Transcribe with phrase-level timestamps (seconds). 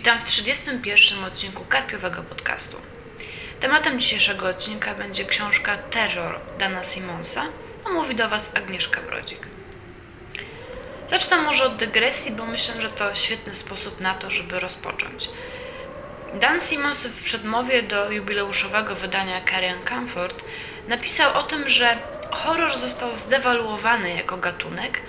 [0.00, 2.76] Witam w 31 odcinku Karpiowego Podcastu.
[3.60, 7.46] Tematem dzisiejszego odcinka będzie książka Terror Dana Simonsa,
[7.84, 9.46] a mówi do Was Agnieszka Brodzik.
[11.08, 15.28] Zacznę może od dygresji, bo myślę, że to świetny sposób na to, żeby rozpocząć.
[16.34, 20.44] Dan Simons w przedmowie do jubileuszowego wydania Carrion Comfort
[20.88, 21.96] napisał o tym, że
[22.30, 25.00] horror został zdewaluowany jako gatunek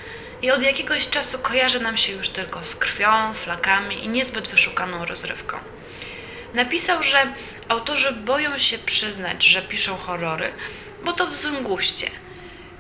[0.42, 5.06] i od jakiegoś czasu kojarzy nam się już tylko z krwią, flakami i niezbyt wyszukaną
[5.06, 5.58] rozrywką.
[6.54, 7.34] Napisał, że
[7.68, 10.54] autorzy boją się przyznać, że piszą horrory,
[11.04, 12.12] bo to w złym guście.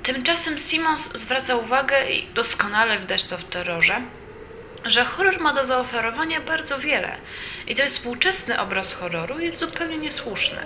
[0.03, 4.01] Tymczasem Simons zwraca uwagę, i doskonale widać to w terrorze,
[4.85, 7.17] że horror ma do zaoferowania bardzo wiele
[7.67, 10.59] i ten współczesny obraz horroru jest zupełnie niesłuszny.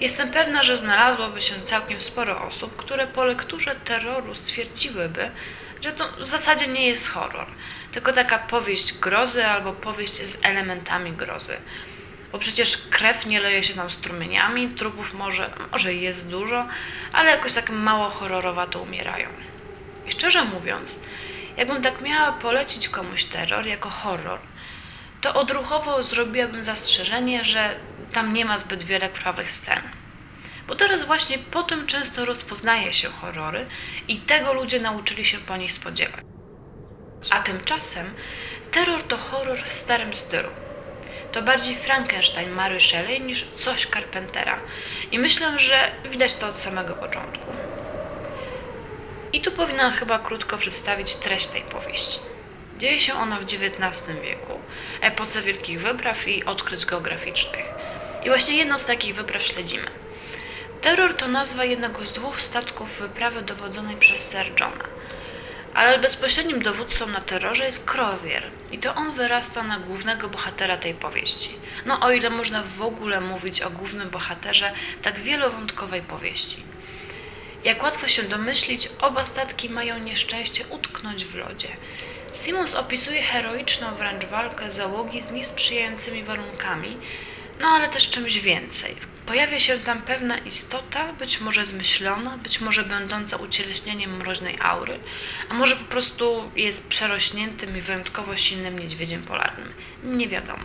[0.00, 5.30] Jestem pewna, że znalazłoby się całkiem sporo osób, które po lekturze terroru stwierdziłyby,
[5.82, 7.46] że to w zasadzie nie jest horror,
[7.92, 11.56] tylko taka powieść grozy albo powieść z elementami grozy.
[12.32, 16.66] Bo przecież krew nie leje się tam strumieniami, trupów może, może jest dużo,
[17.12, 19.28] ale jakoś tak mało horrorowato umierają.
[20.06, 20.98] I szczerze mówiąc,
[21.56, 24.38] jakbym tak miała polecić komuś terror jako horror,
[25.20, 27.74] to odruchowo zrobiłabym zastrzeżenie, że
[28.12, 29.99] tam nie ma zbyt wiele krwawych scen.
[30.70, 33.66] Bo teraz właśnie po tym często rozpoznaje się horrory
[34.08, 36.24] i tego ludzie nauczyli się po nich spodziewać.
[37.30, 38.14] A tymczasem
[38.70, 40.48] terror to horror w starym stylu.
[41.32, 44.58] To bardziej Frankenstein Mary Shelley niż coś Carpentera.
[45.12, 47.52] I myślę, że widać to od samego początku.
[49.32, 52.18] I tu powinnam chyba krótko przedstawić treść tej powieści.
[52.78, 54.60] Dzieje się ona w XIX wieku,
[55.00, 57.64] epoce wielkich wypraw i odkryć geograficznych.
[58.24, 59.90] I właśnie jedno z takich wypraw śledzimy.
[60.80, 64.84] Terror to nazwa jednego z dwóch statków wyprawy dowodzonej przez Sir Johna.
[65.74, 70.94] Ale bezpośrednim dowódcą na terrorze jest Crozier i to on wyrasta na głównego bohatera tej
[70.94, 71.50] powieści.
[71.86, 74.72] No o ile można w ogóle mówić o głównym bohaterze
[75.02, 76.62] tak wielowątkowej powieści.
[77.64, 81.68] Jak łatwo się domyślić, oba statki mają nieszczęście utknąć w lodzie.
[82.34, 86.96] Simons opisuje heroiczną wręcz walkę załogi z niesprzyjającymi warunkami,
[87.60, 88.96] no ale też czymś więcej.
[89.30, 94.98] Pojawia się tam pewna istota, być może zmyślona, być może będąca ucieleśnieniem mroźnej aury,
[95.48, 99.72] a może po prostu jest przerośniętym i wyjątkowo silnym niedźwiedziem polarnym.
[100.04, 100.64] Nie wiadomo.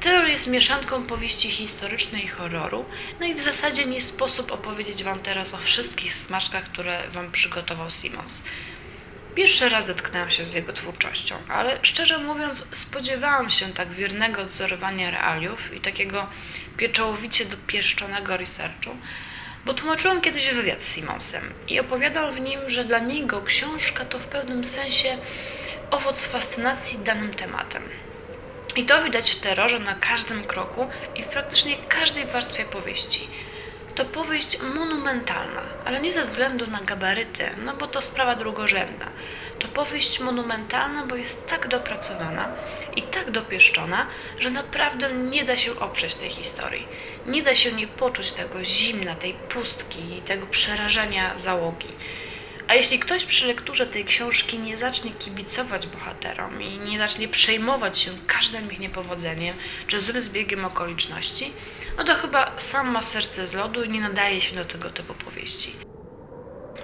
[0.00, 2.84] Terror jest mieszanką powieści historycznej i horroru,
[3.20, 7.90] no i w zasadzie nie sposób opowiedzieć Wam teraz o wszystkich smaczkach, które Wam przygotował
[7.90, 8.42] Simons.
[9.38, 15.10] Pierwszy raz zetknęłam się z jego twórczością, ale szczerze mówiąc, spodziewałam się tak wiernego odzorowania
[15.10, 16.26] realiów i takiego
[16.76, 18.96] pieczołowicie dopieszczonego researchu,
[19.64, 24.18] bo tłumaczyłam kiedyś wywiad z Simonsem i opowiadał w nim, że dla niego książka to
[24.18, 25.18] w pewnym sensie
[25.90, 27.82] owoc fascynacji danym tematem.
[28.76, 33.28] I to widać w terrorze na każdym kroku i w praktycznie każdej warstwie powieści.
[33.98, 39.06] To powieść monumentalna, ale nie ze względu na gabaryty, no bo to sprawa drugorzędna.
[39.58, 42.48] To powieść monumentalna, bo jest tak dopracowana
[42.96, 44.06] i tak dopieszczona,
[44.38, 46.86] że naprawdę nie da się oprzeć tej historii.
[47.26, 51.88] Nie da się nie poczuć tego zimna, tej pustki i tego przerażenia załogi.
[52.68, 57.98] A jeśli ktoś przy lekturze tej książki nie zacznie kibicować bohaterom i nie zacznie przejmować
[57.98, 61.52] się każdym ich niepowodzeniem czy złym zbiegiem okoliczności,
[61.98, 65.14] no to chyba sam ma serce z lodu i nie nadaje się do tego typu
[65.14, 65.72] powieści.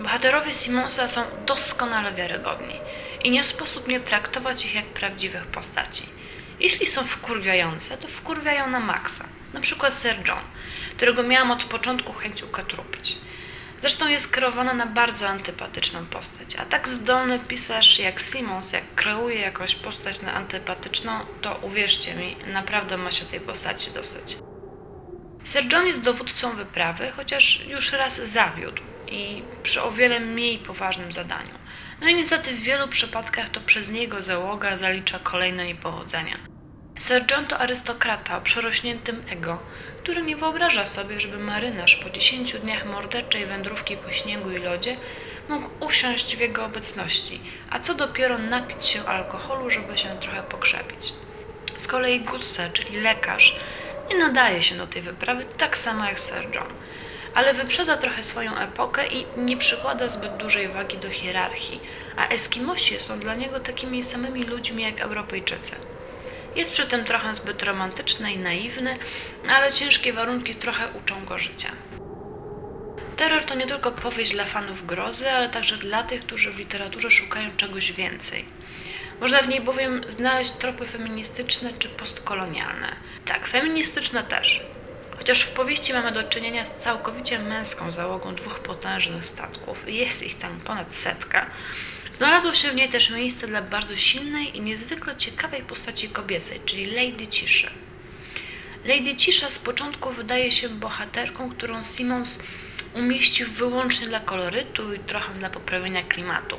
[0.00, 2.80] Bohaterowie Simonsa są doskonale wiarygodni
[3.24, 6.06] i nie sposób nie traktować ich jak prawdziwych postaci.
[6.60, 9.24] Jeśli są wkurwiające, to wkurwiają na maksa.
[9.52, 10.40] Na przykład Sir John,
[10.96, 13.16] którego miałam od początku chęć ukatrupić.
[13.80, 19.40] Zresztą jest kreowana na bardzo antypatyczną postać, a tak zdolny pisarz jak Simons, jak kreuje
[19.40, 24.36] jakąś postać na antypatyczną, to uwierzcie mi, naprawdę ma się tej postaci dosyć.
[25.44, 31.12] Sir John jest dowódcą wyprawy, chociaż już raz zawiódł i przy o wiele mniej poważnym
[31.12, 31.54] zadaniu.
[32.00, 36.38] No i niestety w wielu przypadkach to przez niego załoga zalicza kolejne niepowodzenia.
[36.98, 39.58] Sir John to arystokrata o przerośniętym ego,
[40.02, 44.96] który nie wyobraża sobie, żeby marynarz po dziesięciu dniach morderczej wędrówki po śniegu i lodzie
[45.48, 47.40] mógł usiąść w jego obecności,
[47.70, 51.12] a co dopiero napić się alkoholu, żeby się trochę pokrzepić.
[51.76, 53.56] Z kolei Gutse, czyli lekarz,
[54.10, 56.68] nie nadaje się do tej wyprawy tak samo jak Sir John,
[57.34, 61.80] ale wyprzedza trochę swoją epokę i nie przykłada zbyt dużej wagi do hierarchii,
[62.16, 65.76] a Eskimosi są dla niego takimi samymi ludźmi jak Europejczycy.
[66.56, 68.98] Jest przy tym trochę zbyt romantyczny i naiwny,
[69.50, 71.68] ale ciężkie warunki trochę uczą go życia.
[73.16, 77.10] Terror to nie tylko powieść dla fanów grozy, ale także dla tych, którzy w literaturze
[77.10, 78.44] szukają czegoś więcej.
[79.20, 82.96] Można w niej bowiem znaleźć tropy feministyczne czy postkolonialne.
[83.24, 84.62] Tak, feministyczne też.
[85.18, 90.38] Chociaż w powieści mamy do czynienia z całkowicie męską załogą dwóch potężnych statków, jest ich
[90.38, 91.46] tam ponad setka,
[92.12, 96.86] znalazło się w niej też miejsce dla bardzo silnej i niezwykle ciekawej postaci kobiecej, czyli
[96.86, 97.70] Lady Ciszy.
[98.84, 102.42] Lady Cisza z początku wydaje się bohaterką, którą Simons
[102.94, 106.56] umieścił wyłącznie dla kolorytu i trochę dla poprawienia klimatu.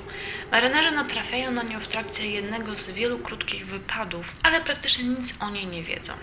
[0.52, 5.50] Marynarze natrafiają na nią w trakcie jednego z wielu krótkich wypadów, ale praktycznie nic o
[5.50, 6.14] niej nie wiedzą.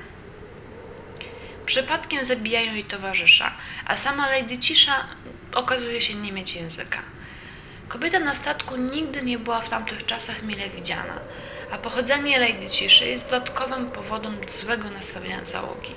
[1.66, 3.54] Przypadkiem zabijają jej towarzysza,
[3.86, 5.06] a sama Lady Cisza
[5.54, 6.98] okazuje się nie mieć języka.
[7.88, 11.18] Kobieta na statku nigdy nie była w tamtych czasach mile widziana,
[11.72, 15.90] a pochodzenie Lady Ciszy jest dodatkowym powodem złego nastawienia załogi.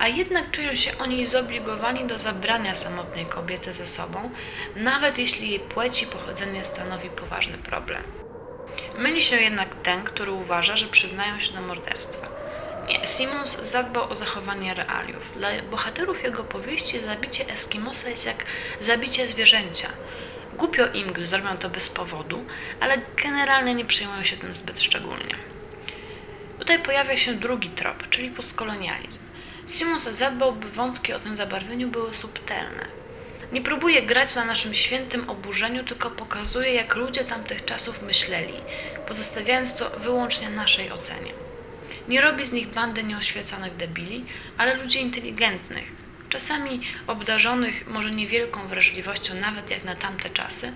[0.00, 4.30] A jednak czują się oni zobligowani do zabrania samotnej kobiety ze sobą,
[4.76, 8.02] nawet jeśli jej płeć i pochodzenie stanowi poważny problem.
[8.98, 12.28] Myli się jednak ten, który uważa, że przyznają się do morderstwa.
[12.88, 15.32] Nie, Simons zadbał o zachowanie realiów.
[15.36, 18.44] Dla bohaterów jego powieści zabicie Eskimosa jest jak
[18.80, 19.88] zabicie zwierzęcia.
[20.58, 22.44] Głupio im, gdy zrobią to bez powodu,
[22.80, 25.34] ale generalnie nie przyjmują się tym zbyt szczególnie.
[26.58, 29.29] Tutaj pojawia się drugi trop, czyli postkolonializm.
[29.70, 32.86] Simons zadbał, by wątki o tym zabarwieniu były subtelne.
[33.52, 38.54] Nie próbuje grać na naszym świętym oburzeniu, tylko pokazuje, jak ludzie tamtych czasów myśleli,
[39.08, 41.32] pozostawiając to wyłącznie naszej ocenie.
[42.08, 44.24] Nie robi z nich bandy nieoświeconych debili,
[44.58, 45.92] ale ludzi inteligentnych,
[46.28, 50.72] czasami obdarzonych może niewielką wrażliwością, nawet jak na tamte czasy,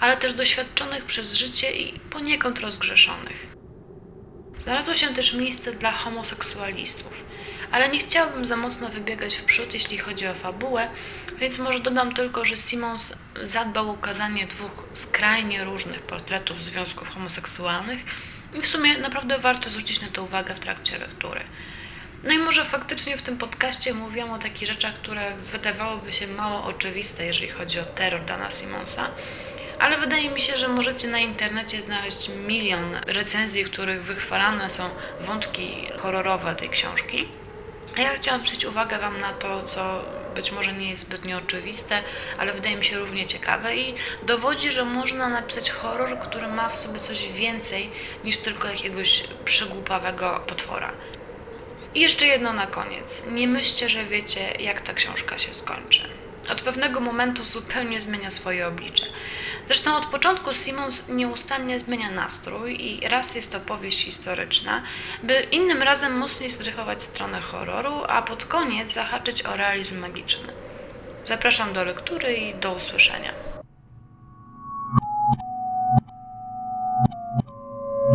[0.00, 3.46] ale też doświadczonych przez życie i poniekąd rozgrzeszonych.
[4.58, 7.24] Znalazło się też miejsce dla homoseksualistów,
[7.72, 10.88] ale nie chciałabym za mocno wybiegać w przód, jeśli chodzi o fabułę,
[11.38, 17.98] więc może dodam tylko, że Simons zadbał o ukazanie dwóch skrajnie różnych portretów związków homoseksualnych
[18.54, 21.40] i w sumie naprawdę warto zwrócić na to uwagę w trakcie lektury.
[22.24, 26.64] No i może faktycznie w tym podcaście mówiłam o takich rzeczach, które wydawałoby się mało
[26.64, 29.10] oczywiste, jeżeli chodzi o terror Dana Simonsa,
[29.78, 34.90] ale wydaje mi się, że możecie na internecie znaleźć milion recenzji, w których wychwalane są
[35.20, 37.28] wątki horrorowe tej książki.
[37.98, 40.04] Ja chciałam zwrócić uwagę Wam na to, co
[40.34, 42.02] być może nie jest zbytnio oczywiste,
[42.38, 46.76] ale wydaje mi się równie ciekawe i dowodzi, że można napisać horror, który ma w
[46.76, 47.90] sobie coś więcej
[48.24, 50.92] niż tylko jakiegoś przygłupawego potwora.
[51.94, 53.22] I jeszcze jedno na koniec.
[53.30, 56.08] Nie myślcie, że wiecie, jak ta książka się skończy.
[56.50, 59.06] Od pewnego momentu zupełnie zmienia swoje oblicze.
[59.68, 64.82] Zresztą od początku Simons nieustannie zmienia nastrój i raz jest to powieść historyczna,
[65.22, 70.52] by innym razem mocniej zdrychować stronę horroru, a pod koniec zahaczyć o realizm magiczny.
[71.24, 73.47] Zapraszam do lektury i do usłyszenia.